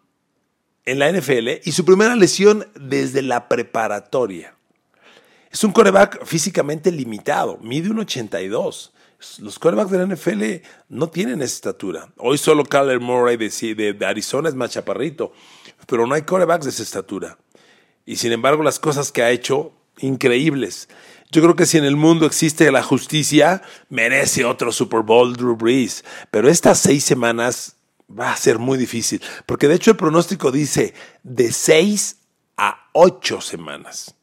en 0.86 0.98
la 0.98 1.10
NFL 1.10 1.48
y 1.64 1.72
su 1.72 1.84
primera 1.84 2.14
lesión 2.16 2.66
desde 2.74 3.22
la 3.22 3.48
preparatoria. 3.48 4.54
Es 5.50 5.62
un 5.64 5.72
coreback 5.72 6.24
físicamente 6.24 6.90
limitado, 6.90 7.58
mide 7.62 7.90
un 7.90 8.00
82. 8.00 8.92
Los 9.38 9.58
corebacks 9.58 9.90
de 9.90 9.98
la 9.98 10.14
NFL 10.14 10.66
no 10.88 11.08
tienen 11.08 11.40
esa 11.40 11.54
estatura. 11.54 12.08
Hoy 12.18 12.36
solo 12.36 12.64
Kyler 12.64 13.00
Murray 13.00 13.36
de, 13.36 13.96
Arizona 14.04 14.48
es 14.48 14.54
más 14.54 14.72
chaparrito, 14.72 15.32
pero 15.86 16.06
no 16.06 16.14
hay 16.14 16.22
corebacks 16.22 16.64
de 16.64 16.70
esa 16.70 16.82
estatura. 16.82 17.38
Y 18.04 18.16
sin 18.16 18.32
embargo, 18.32 18.62
las 18.62 18.78
cosas 18.78 19.12
que 19.12 19.22
ha 19.22 19.30
hecho, 19.30 19.72
increíbles. 19.98 20.88
Yo 21.30 21.40
creo 21.42 21.56
que 21.56 21.66
si 21.66 21.78
en 21.78 21.84
el 21.84 21.96
mundo 21.96 22.26
existe 22.26 22.70
la 22.70 22.82
justicia, 22.82 23.62
merece 23.88 24.44
otro 24.44 24.72
Super 24.72 25.00
Bowl 25.00 25.34
Drew 25.34 25.56
Brees. 25.56 26.04
Pero 26.30 26.48
estas 26.48 26.78
seis 26.78 27.04
semanas 27.04 27.73
va 28.08 28.32
a 28.32 28.36
ser 28.36 28.58
muy 28.58 28.78
difícil, 28.78 29.22
porque 29.46 29.68
de 29.68 29.74
hecho 29.74 29.92
el 29.92 29.96
pronóstico 29.96 30.52
dice 30.52 30.94
de 31.22 31.52
seis 31.52 32.20
a 32.56 32.88
ocho 32.92 33.40
semanas 33.40 34.13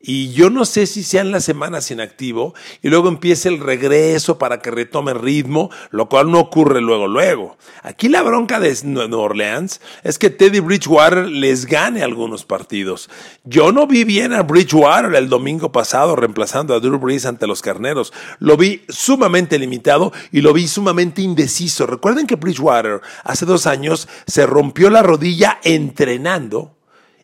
y 0.00 0.32
yo 0.32 0.48
no 0.48 0.64
sé 0.64 0.86
si 0.86 1.02
sean 1.02 1.32
las 1.32 1.44
semanas 1.44 1.90
inactivo 1.90 2.54
y 2.82 2.88
luego 2.88 3.08
empiece 3.08 3.48
el 3.48 3.58
regreso 3.58 4.38
para 4.38 4.60
que 4.60 4.70
retome 4.70 5.12
ritmo, 5.12 5.70
lo 5.90 6.08
cual 6.08 6.30
no 6.30 6.38
ocurre 6.38 6.80
luego, 6.80 7.08
luego. 7.08 7.56
Aquí 7.82 8.08
la 8.08 8.22
bronca 8.22 8.60
de 8.60 8.76
Nueva 8.84 9.16
Orleans 9.16 9.80
es 10.04 10.18
que 10.18 10.30
Teddy 10.30 10.60
Bridgewater 10.60 11.26
les 11.26 11.66
gane 11.66 12.04
algunos 12.04 12.44
partidos. 12.44 13.10
Yo 13.42 13.72
no 13.72 13.88
vi 13.88 14.04
bien 14.04 14.32
a 14.32 14.42
Bridgewater 14.42 15.16
el 15.16 15.28
domingo 15.28 15.72
pasado 15.72 16.14
reemplazando 16.14 16.74
a 16.74 16.80
Drew 16.80 17.00
Brees 17.00 17.26
ante 17.26 17.48
los 17.48 17.60
carneros. 17.60 18.12
Lo 18.38 18.56
vi 18.56 18.82
sumamente 18.88 19.58
limitado 19.58 20.12
y 20.30 20.42
lo 20.42 20.52
vi 20.52 20.68
sumamente 20.68 21.22
indeciso. 21.22 21.86
Recuerden 21.86 22.28
que 22.28 22.36
Bridgewater 22.36 23.00
hace 23.24 23.46
dos 23.46 23.66
años 23.66 24.06
se 24.28 24.46
rompió 24.46 24.90
la 24.90 25.02
rodilla 25.02 25.58
entrenando 25.64 26.77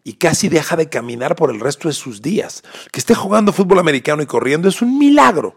y 0.04 0.14
casi 0.14 0.50
deja 0.50 0.76
de 0.76 0.90
caminar 0.90 1.34
por 1.34 1.50
el 1.50 1.58
resto 1.58 1.88
de 1.88 1.94
sus 1.94 2.20
días. 2.22 2.62
Que 2.92 3.00
esté 3.00 3.14
jugando 3.14 3.52
fútbol 3.52 3.78
americano 3.78 4.22
y 4.22 4.26
corriendo 4.26 4.68
es 4.68 4.82
un 4.82 4.98
milagro. 4.98 5.56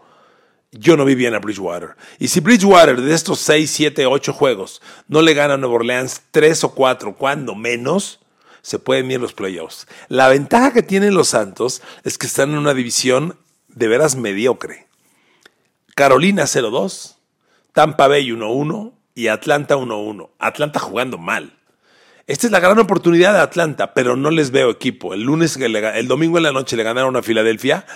Yo 0.72 0.96
no 0.96 1.04
vi 1.04 1.14
bien 1.14 1.34
a 1.34 1.38
Bridgewater. 1.38 1.96
Y 2.18 2.28
si 2.28 2.40
Bridgewater 2.40 3.00
de 3.00 3.14
estos 3.14 3.38
6, 3.40 3.70
7, 3.70 4.06
8 4.06 4.32
juegos 4.32 4.82
no 5.06 5.22
le 5.22 5.34
gana 5.34 5.54
a 5.54 5.56
Nueva 5.58 5.76
Orleans 5.76 6.22
3 6.30 6.64
o 6.64 6.74
4, 6.74 7.14
cuando 7.14 7.54
menos, 7.54 8.20
se 8.62 8.78
pueden 8.78 9.10
ir 9.10 9.20
los 9.20 9.32
playoffs. 9.32 9.86
La 10.08 10.28
ventaja 10.28 10.72
que 10.72 10.82
tienen 10.82 11.14
los 11.14 11.28
Santos 11.28 11.82
es 12.04 12.18
que 12.18 12.26
están 12.26 12.50
en 12.50 12.58
una 12.58 12.74
división 12.74 13.38
de 13.68 13.88
veras 13.88 14.16
mediocre. 14.16 14.88
Carolina 15.94 16.44
0-2, 16.44 17.16
Tampa 17.72 18.08
Bay 18.08 18.28
1-1 18.30 18.92
y 19.14 19.28
Atlanta 19.28 19.76
1-1. 19.76 20.30
Atlanta 20.38 20.80
jugando 20.80 21.18
mal. 21.18 21.57
Esta 22.28 22.46
es 22.46 22.52
la 22.52 22.60
gran 22.60 22.78
oportunidad 22.78 23.32
de 23.32 23.40
Atlanta, 23.40 23.94
pero 23.94 24.14
no 24.14 24.30
les 24.30 24.50
veo 24.50 24.68
equipo. 24.68 25.14
El 25.14 25.22
lunes, 25.22 25.56
el 25.56 26.08
domingo 26.08 26.36
en 26.36 26.42
la 26.42 26.52
noche 26.52 26.76
le 26.76 26.82
ganaron 26.82 27.16
a 27.16 27.22
Filadelfia, 27.22 27.86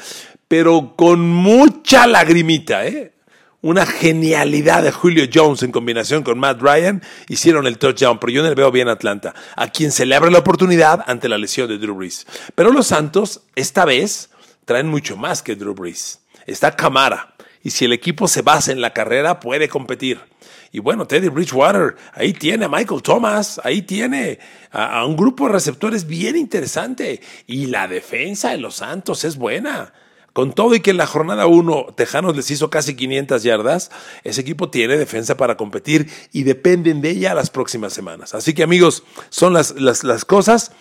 pero 0.49 0.95
con 0.97 1.29
mucha 1.29 2.07
lagrimita, 2.07 2.87
¿eh? 2.87 3.13
Una 3.61 3.85
genialidad 3.85 4.85
de 4.85 4.91
Julio 4.91 5.27
Jones 5.33 5.63
en 5.63 5.71
combinación 5.71 6.23
con 6.23 6.39
Matt 6.39 6.63
Ryan 6.63 7.03
hicieron 7.29 7.67
el 7.67 7.77
touchdown, 7.77 8.19
pero 8.19 8.33
yo 8.33 8.43
no 8.43 8.49
le 8.49 8.55
veo 8.55 8.73
bien 8.73 8.89
a 8.89 8.93
Atlanta, 8.93 9.35
a 9.55 9.69
quien 9.69 9.93
se 9.93 10.07
le 10.07 10.17
abre 10.17 10.31
la 10.31 10.39
oportunidad 10.39 11.05
ante 11.07 11.29
la 11.29 11.37
lesión 11.37 11.69
de 11.69 11.77
Drew 11.77 11.95
Brees. 11.95 12.27
Pero 12.55 12.73
los 12.73 12.87
Santos, 12.87 13.43
esta 13.55 13.85
vez, 13.85 14.31
traen 14.65 14.89
mucho 14.89 15.19
más 15.19 15.43
que 15.43 15.57
Drew 15.57 15.75
Brees. 15.75 16.21
Está 16.47 16.75
Camara, 16.75 17.35
y 17.63 17.69
si 17.69 17.85
el 17.85 17.93
equipo 17.93 18.29
se 18.29 18.41
basa 18.41 18.73
en 18.73 18.81
la 18.81 18.95
carrera, 18.95 19.41
puede 19.41 19.69
competir. 19.69 20.32
Y 20.75 20.79
bueno, 20.79 21.07
Teddy 21.07 21.29
Bridgewater, 21.29 21.97
ahí 22.15 22.33
tiene 22.33 22.65
a 22.65 22.69
Michael 22.69 23.03
Thomas, 23.03 23.61
ahí 23.63 23.83
tiene 23.83 24.39
a, 24.71 25.05
un 25.05 25.17
grupo 25.17 25.47
de 25.47 25.53
receptores 25.53 26.07
bien 26.07 26.35
interesante. 26.35 27.21
Y 27.47 27.67
la 27.67 27.87
defensa 27.87 28.53
de 28.53 28.57
los 28.57 28.77
Santos 28.77 29.25
es 29.25 29.37
buena. 29.37 29.93
Con 30.33 30.55
todo 30.55 30.75
y 30.75 30.81
que 30.81 30.93
en 30.93 30.97
la 30.97 31.07
jornada 31.07 31.47
1 31.47 31.89
Tejanos 31.95 32.35
les 32.35 32.51
hizo 32.51 32.71
casi 32.71 32.97
500 32.97 33.43
yardas, 33.43 33.91
ese 34.25 34.41
equipo 34.41 34.71
tiene 34.71 34.97
defensa 34.97 35.37
para 35.37 35.59
competir 35.59 36.11
y 36.33 36.45
dependen 36.45 37.03
de 37.03 37.11
ella 37.11 37.35
las 37.35 37.51
próximas 37.51 37.93
semanas. 37.93 38.35
Así 38.35 38.55
que 38.55 38.63
amigos, 38.63 39.05
son 39.29 39.53
las, 39.53 39.73
las, 39.79 40.05
las 40.05 40.25
cosas. 40.25 40.73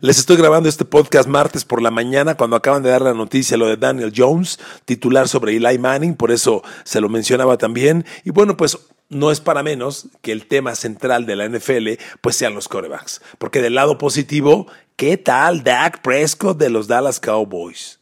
Les 0.00 0.18
estoy 0.18 0.36
grabando 0.36 0.68
este 0.68 0.84
podcast 0.84 1.28
martes 1.28 1.64
por 1.64 1.82
la 1.82 1.90
mañana 1.90 2.36
cuando 2.36 2.56
acaban 2.56 2.82
de 2.82 2.90
dar 2.90 3.02
la 3.02 3.14
noticia 3.14 3.56
lo 3.56 3.66
de 3.66 3.76
Daniel 3.76 4.12
Jones, 4.14 4.58
titular 4.84 5.28
sobre 5.28 5.56
Eli 5.56 5.78
Manning, 5.78 6.14
por 6.14 6.30
eso 6.30 6.62
se 6.84 7.00
lo 7.00 7.08
mencionaba 7.08 7.58
también. 7.58 8.06
Y 8.24 8.30
bueno, 8.30 8.56
pues 8.56 8.78
no 9.08 9.30
es 9.30 9.40
para 9.40 9.62
menos 9.62 10.08
que 10.22 10.32
el 10.32 10.46
tema 10.46 10.74
central 10.74 11.26
de 11.26 11.36
la 11.36 11.48
NFL 11.48 12.02
pues 12.20 12.36
sean 12.36 12.54
los 12.54 12.68
corebacks. 12.68 13.20
Porque 13.38 13.62
del 13.62 13.74
lado 13.74 13.98
positivo, 13.98 14.66
¿qué 14.96 15.16
tal 15.16 15.62
Dak 15.62 16.00
Prescott 16.02 16.58
de 16.58 16.70
los 16.70 16.88
Dallas 16.88 17.20
Cowboys? 17.20 18.00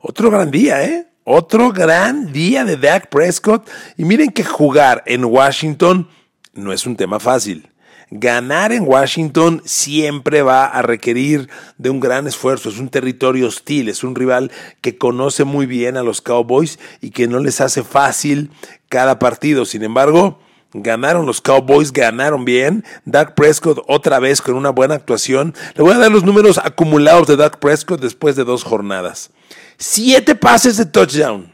Otro 0.00 0.30
gran 0.30 0.50
día, 0.50 0.84
¿eh? 0.84 1.08
Otro 1.24 1.72
gran 1.72 2.32
día 2.32 2.64
de 2.64 2.76
Dak 2.76 3.08
Prescott. 3.08 3.68
Y 3.96 4.04
miren 4.04 4.30
que 4.30 4.44
jugar 4.44 5.02
en 5.06 5.24
Washington 5.24 6.08
no 6.54 6.72
es 6.72 6.86
un 6.86 6.96
tema 6.96 7.18
fácil. 7.18 7.68
Ganar 8.10 8.72
en 8.72 8.84
Washington 8.86 9.62
siempre 9.64 10.42
va 10.42 10.66
a 10.66 10.80
requerir 10.82 11.48
de 11.76 11.90
un 11.90 11.98
gran 11.98 12.28
esfuerzo. 12.28 12.68
Es 12.68 12.78
un 12.78 12.88
territorio 12.88 13.48
hostil, 13.48 13.88
es 13.88 14.04
un 14.04 14.14
rival 14.14 14.52
que 14.80 14.96
conoce 14.96 15.42
muy 15.42 15.66
bien 15.66 15.96
a 15.96 16.04
los 16.04 16.20
Cowboys 16.20 16.78
y 17.00 17.10
que 17.10 17.26
no 17.26 17.40
les 17.40 17.60
hace 17.60 17.82
fácil 17.82 18.50
cada 18.88 19.18
partido. 19.18 19.64
Sin 19.64 19.82
embargo, 19.82 20.38
ganaron 20.72 21.26
los 21.26 21.40
Cowboys, 21.40 21.92
ganaron 21.92 22.44
bien. 22.44 22.84
Dak 23.04 23.34
Prescott 23.34 23.82
otra 23.88 24.20
vez 24.20 24.40
con 24.40 24.54
una 24.54 24.70
buena 24.70 24.94
actuación. 24.94 25.52
Le 25.74 25.82
voy 25.82 25.94
a 25.94 25.98
dar 25.98 26.12
los 26.12 26.22
números 26.22 26.58
acumulados 26.58 27.26
de 27.26 27.36
Dak 27.36 27.58
Prescott 27.58 28.00
después 28.00 28.36
de 28.36 28.44
dos 28.44 28.62
jornadas. 28.62 29.30
Siete 29.78 30.36
pases 30.36 30.76
de 30.76 30.86
touchdown, 30.86 31.52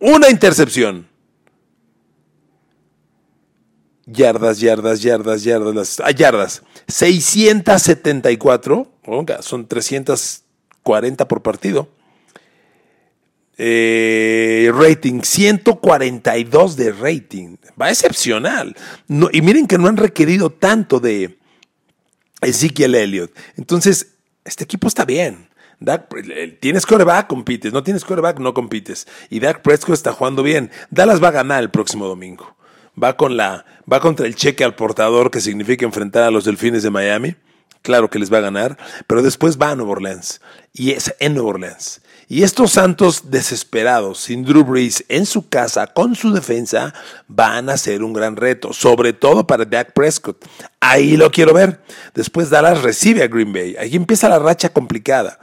una 0.00 0.30
intercepción 0.30 1.09
yardas, 4.12 4.60
yardas, 4.60 5.02
yardas, 5.02 5.44
yardas, 5.44 6.00
ah, 6.00 6.10
yardas. 6.10 6.62
674, 6.88 8.90
son 9.40 9.66
340 9.66 11.28
por 11.28 11.42
partido. 11.42 11.88
Eh, 13.56 14.70
rating, 14.74 15.20
142 15.22 16.76
de 16.76 16.92
rating. 16.92 17.56
Va 17.80 17.90
excepcional. 17.90 18.74
y 19.08 19.42
miren 19.42 19.66
que 19.66 19.78
no 19.78 19.88
han 19.88 19.98
requerido 19.98 20.50
tanto 20.50 20.98
de 20.98 21.38
Ezekiel 22.40 22.94
Elliott. 22.94 23.36
Entonces, 23.56 24.14
este 24.44 24.64
equipo 24.64 24.88
está 24.88 25.04
bien. 25.04 25.50
tienes 26.60 26.86
coreback, 26.86 27.26
compites. 27.26 27.74
No 27.74 27.82
tienes 27.82 28.04
coreback, 28.04 28.38
no 28.38 28.54
compites. 28.54 29.06
Y 29.28 29.40
Dak 29.40 29.60
Prescott 29.60 29.92
está 29.92 30.12
jugando 30.12 30.42
bien. 30.42 30.70
Dallas 30.90 31.22
va 31.22 31.28
a 31.28 31.32
ganar 31.32 31.62
el 31.62 31.70
próximo 31.70 32.06
domingo 32.06 32.56
va 33.02 33.16
con 33.16 33.36
la 33.36 33.64
va 33.90 34.00
contra 34.00 34.26
el 34.26 34.36
cheque 34.36 34.64
al 34.64 34.74
portador 34.74 35.30
que 35.30 35.40
significa 35.40 35.84
enfrentar 35.84 36.24
a 36.24 36.30
los 36.30 36.44
Delfines 36.44 36.82
de 36.82 36.90
Miami. 36.90 37.36
Claro 37.82 38.10
que 38.10 38.18
les 38.18 38.32
va 38.32 38.38
a 38.38 38.42
ganar, 38.42 38.76
pero 39.06 39.22
después 39.22 39.58
va 39.58 39.70
a 39.70 39.76
Nueva 39.76 39.92
Orleans 39.92 40.40
y 40.74 40.90
es 40.90 41.14
en 41.18 41.34
Nueva 41.34 41.50
Orleans. 41.50 42.02
Y 42.28 42.44
estos 42.44 42.72
Santos 42.72 43.30
desesperados, 43.30 44.20
sin 44.20 44.44
Drew 44.44 44.62
Brees 44.62 45.04
en 45.08 45.26
su 45.26 45.48
casa, 45.48 45.88
con 45.88 46.14
su 46.14 46.32
defensa, 46.32 46.94
van 47.26 47.68
a 47.68 47.76
ser 47.76 48.04
un 48.04 48.12
gran 48.12 48.36
reto, 48.36 48.72
sobre 48.72 49.12
todo 49.12 49.48
para 49.48 49.64
Dak 49.64 49.92
Prescott. 49.94 50.44
Ahí 50.78 51.16
lo 51.16 51.32
quiero 51.32 51.52
ver. 51.52 51.80
Después 52.14 52.48
Dallas 52.48 52.82
recibe 52.82 53.24
a 53.24 53.26
Green 53.26 53.52
Bay. 53.52 53.74
Ahí 53.76 53.96
empieza 53.96 54.28
la 54.28 54.38
racha 54.38 54.68
complicada. 54.68 55.40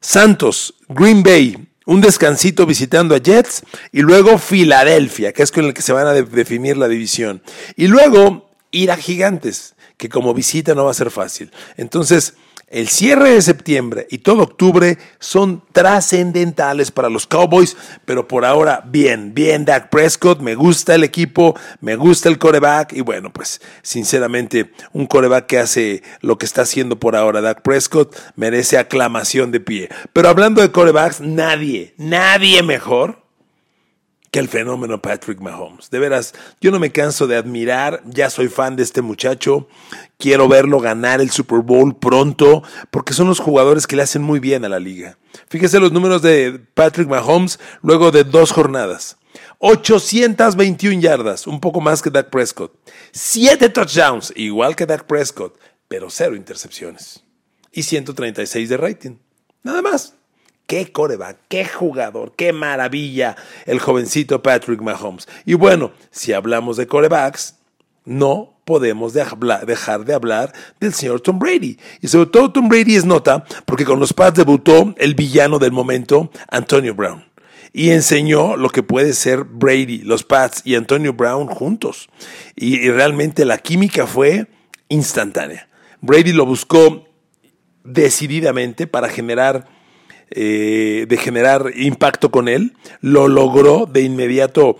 Santos, 0.00 0.74
Green 0.88 1.22
Bay, 1.22 1.68
un 1.86 2.00
descansito 2.00 2.66
visitando 2.66 3.14
a 3.14 3.18
Jets 3.18 3.62
y 3.92 4.00
luego 4.00 4.38
Filadelfia, 4.38 5.32
que 5.32 5.42
es 5.42 5.52
con 5.52 5.64
el 5.64 5.74
que 5.74 5.82
se 5.82 5.92
van 5.92 6.06
a 6.06 6.12
definir 6.12 6.76
la 6.76 6.88
división. 6.88 7.42
Y 7.76 7.88
luego 7.88 8.48
ir 8.70 8.90
a 8.90 8.96
Gigantes, 8.96 9.74
que 9.96 10.08
como 10.08 10.34
visita 10.34 10.74
no 10.74 10.84
va 10.84 10.90
a 10.90 10.94
ser 10.94 11.10
fácil. 11.10 11.50
Entonces, 11.76 12.34
el 12.74 12.88
cierre 12.88 13.30
de 13.30 13.40
septiembre 13.40 14.08
y 14.10 14.18
todo 14.18 14.42
octubre 14.42 14.98
son 15.20 15.62
trascendentales 15.70 16.90
para 16.90 17.08
los 17.08 17.24
Cowboys, 17.24 17.76
pero 18.04 18.26
por 18.26 18.44
ahora 18.44 18.82
bien, 18.84 19.32
bien 19.32 19.64
Dak 19.64 19.90
Prescott, 19.90 20.40
me 20.40 20.56
gusta 20.56 20.96
el 20.96 21.04
equipo, 21.04 21.56
me 21.80 21.94
gusta 21.94 22.28
el 22.28 22.38
coreback 22.38 22.92
y 22.92 23.00
bueno, 23.00 23.32
pues 23.32 23.60
sinceramente 23.82 24.72
un 24.92 25.06
coreback 25.06 25.46
que 25.46 25.58
hace 25.60 26.02
lo 26.20 26.36
que 26.36 26.46
está 26.46 26.62
haciendo 26.62 26.98
por 26.98 27.14
ahora 27.14 27.40
Dak 27.40 27.62
Prescott 27.62 28.16
merece 28.34 28.76
aclamación 28.76 29.52
de 29.52 29.60
pie. 29.60 29.88
Pero 30.12 30.28
hablando 30.28 30.60
de 30.60 30.72
corebacks, 30.72 31.20
nadie, 31.20 31.94
nadie 31.96 32.64
mejor 32.64 33.23
que 34.34 34.40
el 34.40 34.48
fenómeno 34.48 35.00
Patrick 35.00 35.40
Mahomes. 35.40 35.90
De 35.90 36.00
veras, 36.00 36.34
yo 36.60 36.72
no 36.72 36.80
me 36.80 36.90
canso 36.90 37.28
de 37.28 37.36
admirar, 37.36 38.02
ya 38.04 38.30
soy 38.30 38.48
fan 38.48 38.74
de 38.74 38.82
este 38.82 39.00
muchacho, 39.00 39.68
quiero 40.18 40.48
verlo 40.48 40.80
ganar 40.80 41.20
el 41.20 41.30
Super 41.30 41.60
Bowl 41.60 41.96
pronto, 41.96 42.64
porque 42.90 43.12
son 43.12 43.28
los 43.28 43.38
jugadores 43.38 43.86
que 43.86 43.94
le 43.94 44.02
hacen 44.02 44.22
muy 44.22 44.40
bien 44.40 44.64
a 44.64 44.68
la 44.68 44.80
liga. 44.80 45.18
Fíjese 45.46 45.78
los 45.78 45.92
números 45.92 46.20
de 46.20 46.60
Patrick 46.74 47.06
Mahomes 47.06 47.60
luego 47.80 48.10
de 48.10 48.24
dos 48.24 48.50
jornadas. 48.50 49.18
821 49.58 51.00
yardas, 51.00 51.46
un 51.46 51.60
poco 51.60 51.80
más 51.80 52.02
que 52.02 52.10
Dak 52.10 52.28
Prescott. 52.28 52.72
7 53.12 53.68
touchdowns, 53.68 54.32
igual 54.34 54.74
que 54.74 54.84
Dak 54.84 55.04
Prescott, 55.04 55.56
pero 55.86 56.10
cero 56.10 56.34
intercepciones. 56.34 57.22
Y 57.70 57.84
136 57.84 58.68
de 58.68 58.76
rating. 58.78 59.16
Nada 59.62 59.80
más. 59.80 60.16
Qué 60.66 60.90
coreback, 60.92 61.38
qué 61.48 61.66
jugador, 61.66 62.32
qué 62.36 62.52
maravilla 62.52 63.36
el 63.66 63.80
jovencito 63.80 64.42
Patrick 64.42 64.80
Mahomes. 64.80 65.28
Y 65.44 65.54
bueno, 65.54 65.92
si 66.10 66.32
hablamos 66.32 66.76
de 66.76 66.86
corebacks, 66.86 67.56
no 68.06 68.54
podemos 68.64 69.12
dejar 69.12 70.04
de 70.04 70.14
hablar 70.14 70.52
del 70.80 70.94
señor 70.94 71.20
Tom 71.20 71.38
Brady. 71.38 71.78
Y 72.00 72.08
sobre 72.08 72.30
todo 72.30 72.50
Tom 72.50 72.68
Brady 72.68 72.96
es 72.96 73.04
nota 73.04 73.44
porque 73.66 73.84
con 73.84 74.00
los 74.00 74.14
Pats 74.14 74.38
debutó 74.38 74.94
el 74.96 75.14
villano 75.14 75.58
del 75.58 75.72
momento, 75.72 76.30
Antonio 76.48 76.94
Brown. 76.94 77.24
Y 77.72 77.90
enseñó 77.90 78.56
lo 78.56 78.70
que 78.70 78.82
puede 78.82 79.12
ser 79.12 79.44
Brady, 79.44 79.98
los 79.98 80.24
Pats 80.24 80.62
y 80.64 80.76
Antonio 80.76 81.12
Brown 81.12 81.48
juntos. 81.48 82.08
y 82.56 82.88
realmente 82.90 83.44
la 83.44 83.58
química 83.58 84.06
fue 84.06 84.46
instantánea. 84.88 85.68
Brady 86.00 86.32
lo 86.32 86.46
buscó 86.46 87.04
decididamente 87.82 88.86
para 88.86 89.08
generar 89.08 89.66
eh, 90.30 91.06
de 91.08 91.16
generar 91.16 91.70
impacto 91.76 92.30
con 92.30 92.48
él. 92.48 92.74
Lo 93.00 93.28
logró 93.28 93.86
de 93.86 94.02
inmediato, 94.02 94.78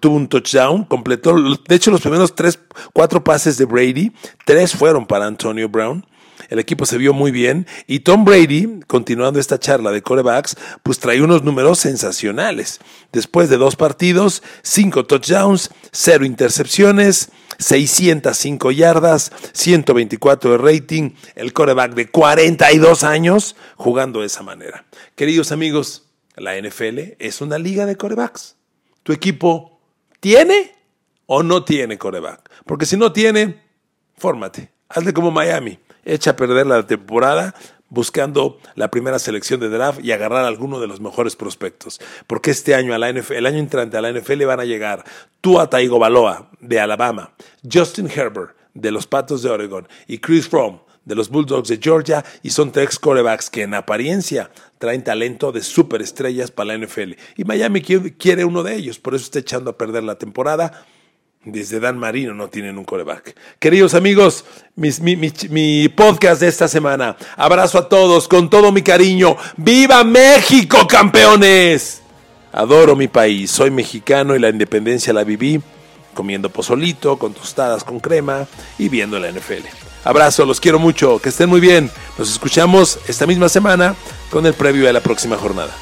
tuvo 0.00 0.16
un 0.16 0.28
touchdown, 0.28 0.84
completó. 0.84 1.34
De 1.68 1.74
hecho, 1.74 1.90
los 1.90 2.00
primeros 2.00 2.34
tres, 2.34 2.58
cuatro 2.92 3.22
pases 3.22 3.58
de 3.58 3.64
Brady, 3.64 4.12
tres 4.44 4.74
fueron 4.74 5.06
para 5.06 5.26
Antonio 5.26 5.68
Brown. 5.68 6.04
El 6.48 6.58
equipo 6.58 6.86
se 6.86 6.98
vio 6.98 7.12
muy 7.12 7.30
bien 7.30 7.66
y 7.86 8.00
Tom 8.00 8.24
Brady, 8.24 8.80
continuando 8.86 9.40
esta 9.40 9.58
charla 9.58 9.90
de 9.90 10.02
corebacks, 10.02 10.56
pues 10.82 10.98
trae 10.98 11.20
unos 11.22 11.42
números 11.42 11.78
sensacionales. 11.78 12.80
Después 13.12 13.48
de 13.48 13.56
dos 13.56 13.76
partidos, 13.76 14.42
cinco 14.62 15.06
touchdowns, 15.06 15.70
cero 15.92 16.24
intercepciones, 16.24 17.30
605 17.58 18.70
yardas, 18.70 19.32
124 19.52 20.52
de 20.52 20.58
rating, 20.58 21.10
el 21.34 21.52
coreback 21.52 21.94
de 21.94 22.10
42 22.10 23.04
años 23.04 23.56
jugando 23.76 24.20
de 24.20 24.26
esa 24.26 24.42
manera. 24.42 24.84
Queridos 25.14 25.52
amigos, 25.52 26.06
la 26.36 26.60
NFL 26.60 27.16
es 27.18 27.40
una 27.40 27.58
liga 27.58 27.86
de 27.86 27.96
corebacks. 27.96 28.56
¿Tu 29.02 29.12
equipo 29.12 29.80
tiene 30.20 30.74
o 31.26 31.42
no 31.42 31.64
tiene 31.64 31.98
coreback? 31.98 32.50
Porque 32.66 32.86
si 32.86 32.96
no 32.96 33.12
tiene, 33.12 33.62
fórmate. 34.16 34.70
Hazle 34.88 35.12
como 35.12 35.30
Miami. 35.30 35.78
Echa 36.06 36.30
a 36.30 36.36
perder 36.36 36.66
la 36.66 36.86
temporada 36.86 37.54
buscando 37.88 38.58
la 38.74 38.90
primera 38.90 39.18
selección 39.18 39.60
de 39.60 39.68
draft 39.68 40.00
y 40.02 40.12
agarrar 40.12 40.44
alguno 40.44 40.80
de 40.80 40.86
los 40.86 41.00
mejores 41.00 41.36
prospectos. 41.36 42.00
Porque 42.26 42.50
este 42.50 42.74
año, 42.74 42.94
a 42.94 42.98
la 42.98 43.12
NFL, 43.12 43.34
el 43.34 43.46
año 43.46 43.58
entrante 43.58 43.96
a 43.96 44.00
la 44.00 44.12
NFL 44.12 44.44
van 44.44 44.60
a 44.60 44.64
llegar 44.64 45.04
Tua 45.40 45.68
Tagovailoa 45.68 46.50
de 46.60 46.80
Alabama, 46.80 47.32
Justin 47.70 48.08
Herbert 48.08 48.56
de 48.74 48.90
los 48.90 49.06
Patos 49.06 49.42
de 49.42 49.50
Oregon 49.50 49.88
y 50.06 50.18
Chris 50.18 50.48
Fromm 50.48 50.80
de 51.04 51.14
los 51.14 51.28
Bulldogs 51.28 51.68
de 51.68 51.78
Georgia 51.80 52.24
y 52.42 52.50
son 52.50 52.72
tres 52.72 52.98
corebacks 52.98 53.48
que 53.48 53.62
en 53.62 53.74
apariencia 53.74 54.50
traen 54.78 55.04
talento 55.04 55.52
de 55.52 55.62
superestrellas 55.62 56.50
para 56.50 56.76
la 56.76 56.86
NFL. 56.86 57.12
Y 57.36 57.44
Miami 57.44 57.80
quiere 57.80 58.44
uno 58.44 58.62
de 58.62 58.74
ellos, 58.74 58.98
por 58.98 59.14
eso 59.14 59.24
está 59.24 59.38
echando 59.38 59.70
a 59.70 59.78
perder 59.78 60.02
la 60.02 60.18
temporada 60.18 60.84
desde 61.46 61.78
Dan 61.78 61.96
Marino 61.96 62.34
no 62.34 62.48
tienen 62.48 62.76
un 62.76 62.84
coreback. 62.84 63.36
Queridos 63.60 63.94
amigos, 63.94 64.44
mi, 64.74 65.88
podcast 65.88 66.40
de 66.40 66.48
esta 66.48 66.66
semana. 66.66 67.16
Abrazo 67.36 67.78
a 67.78 67.88
todos 67.88 68.26
con 68.26 68.50
todo 68.50 68.72
mi 68.72 68.82
cariño. 68.82 69.36
¡Viva 69.56 70.02
México, 70.02 70.86
campeones! 70.88 72.02
Adoro 72.52 72.96
mi 72.96 73.06
país. 73.06 73.50
Soy 73.50 73.70
mexicano 73.70 74.34
y 74.34 74.40
la 74.40 74.48
independencia 74.48 75.12
la 75.12 75.22
viví 75.22 75.60
comiendo 76.14 76.50
pozolito, 76.50 77.16
con 77.16 77.32
tostadas 77.32 77.84
con 77.84 78.00
crema 78.00 78.46
y 78.78 78.88
viendo 78.88 79.20
la 79.20 79.30
NFL. 79.30 79.66
Abrazo, 80.02 80.46
los 80.46 80.60
quiero 80.60 80.78
mucho, 80.78 81.20
que 81.20 81.28
estén 81.28 81.48
muy 81.48 81.60
bien. 81.60 81.90
Nos 82.18 82.30
escuchamos 82.30 82.98
esta 83.06 83.26
misma 83.26 83.48
semana 83.48 83.94
con 84.30 84.46
el 84.46 84.54
previo 84.54 84.86
de 84.86 84.92
la 84.92 85.00
próxima 85.00 85.36
jornada. 85.36 85.72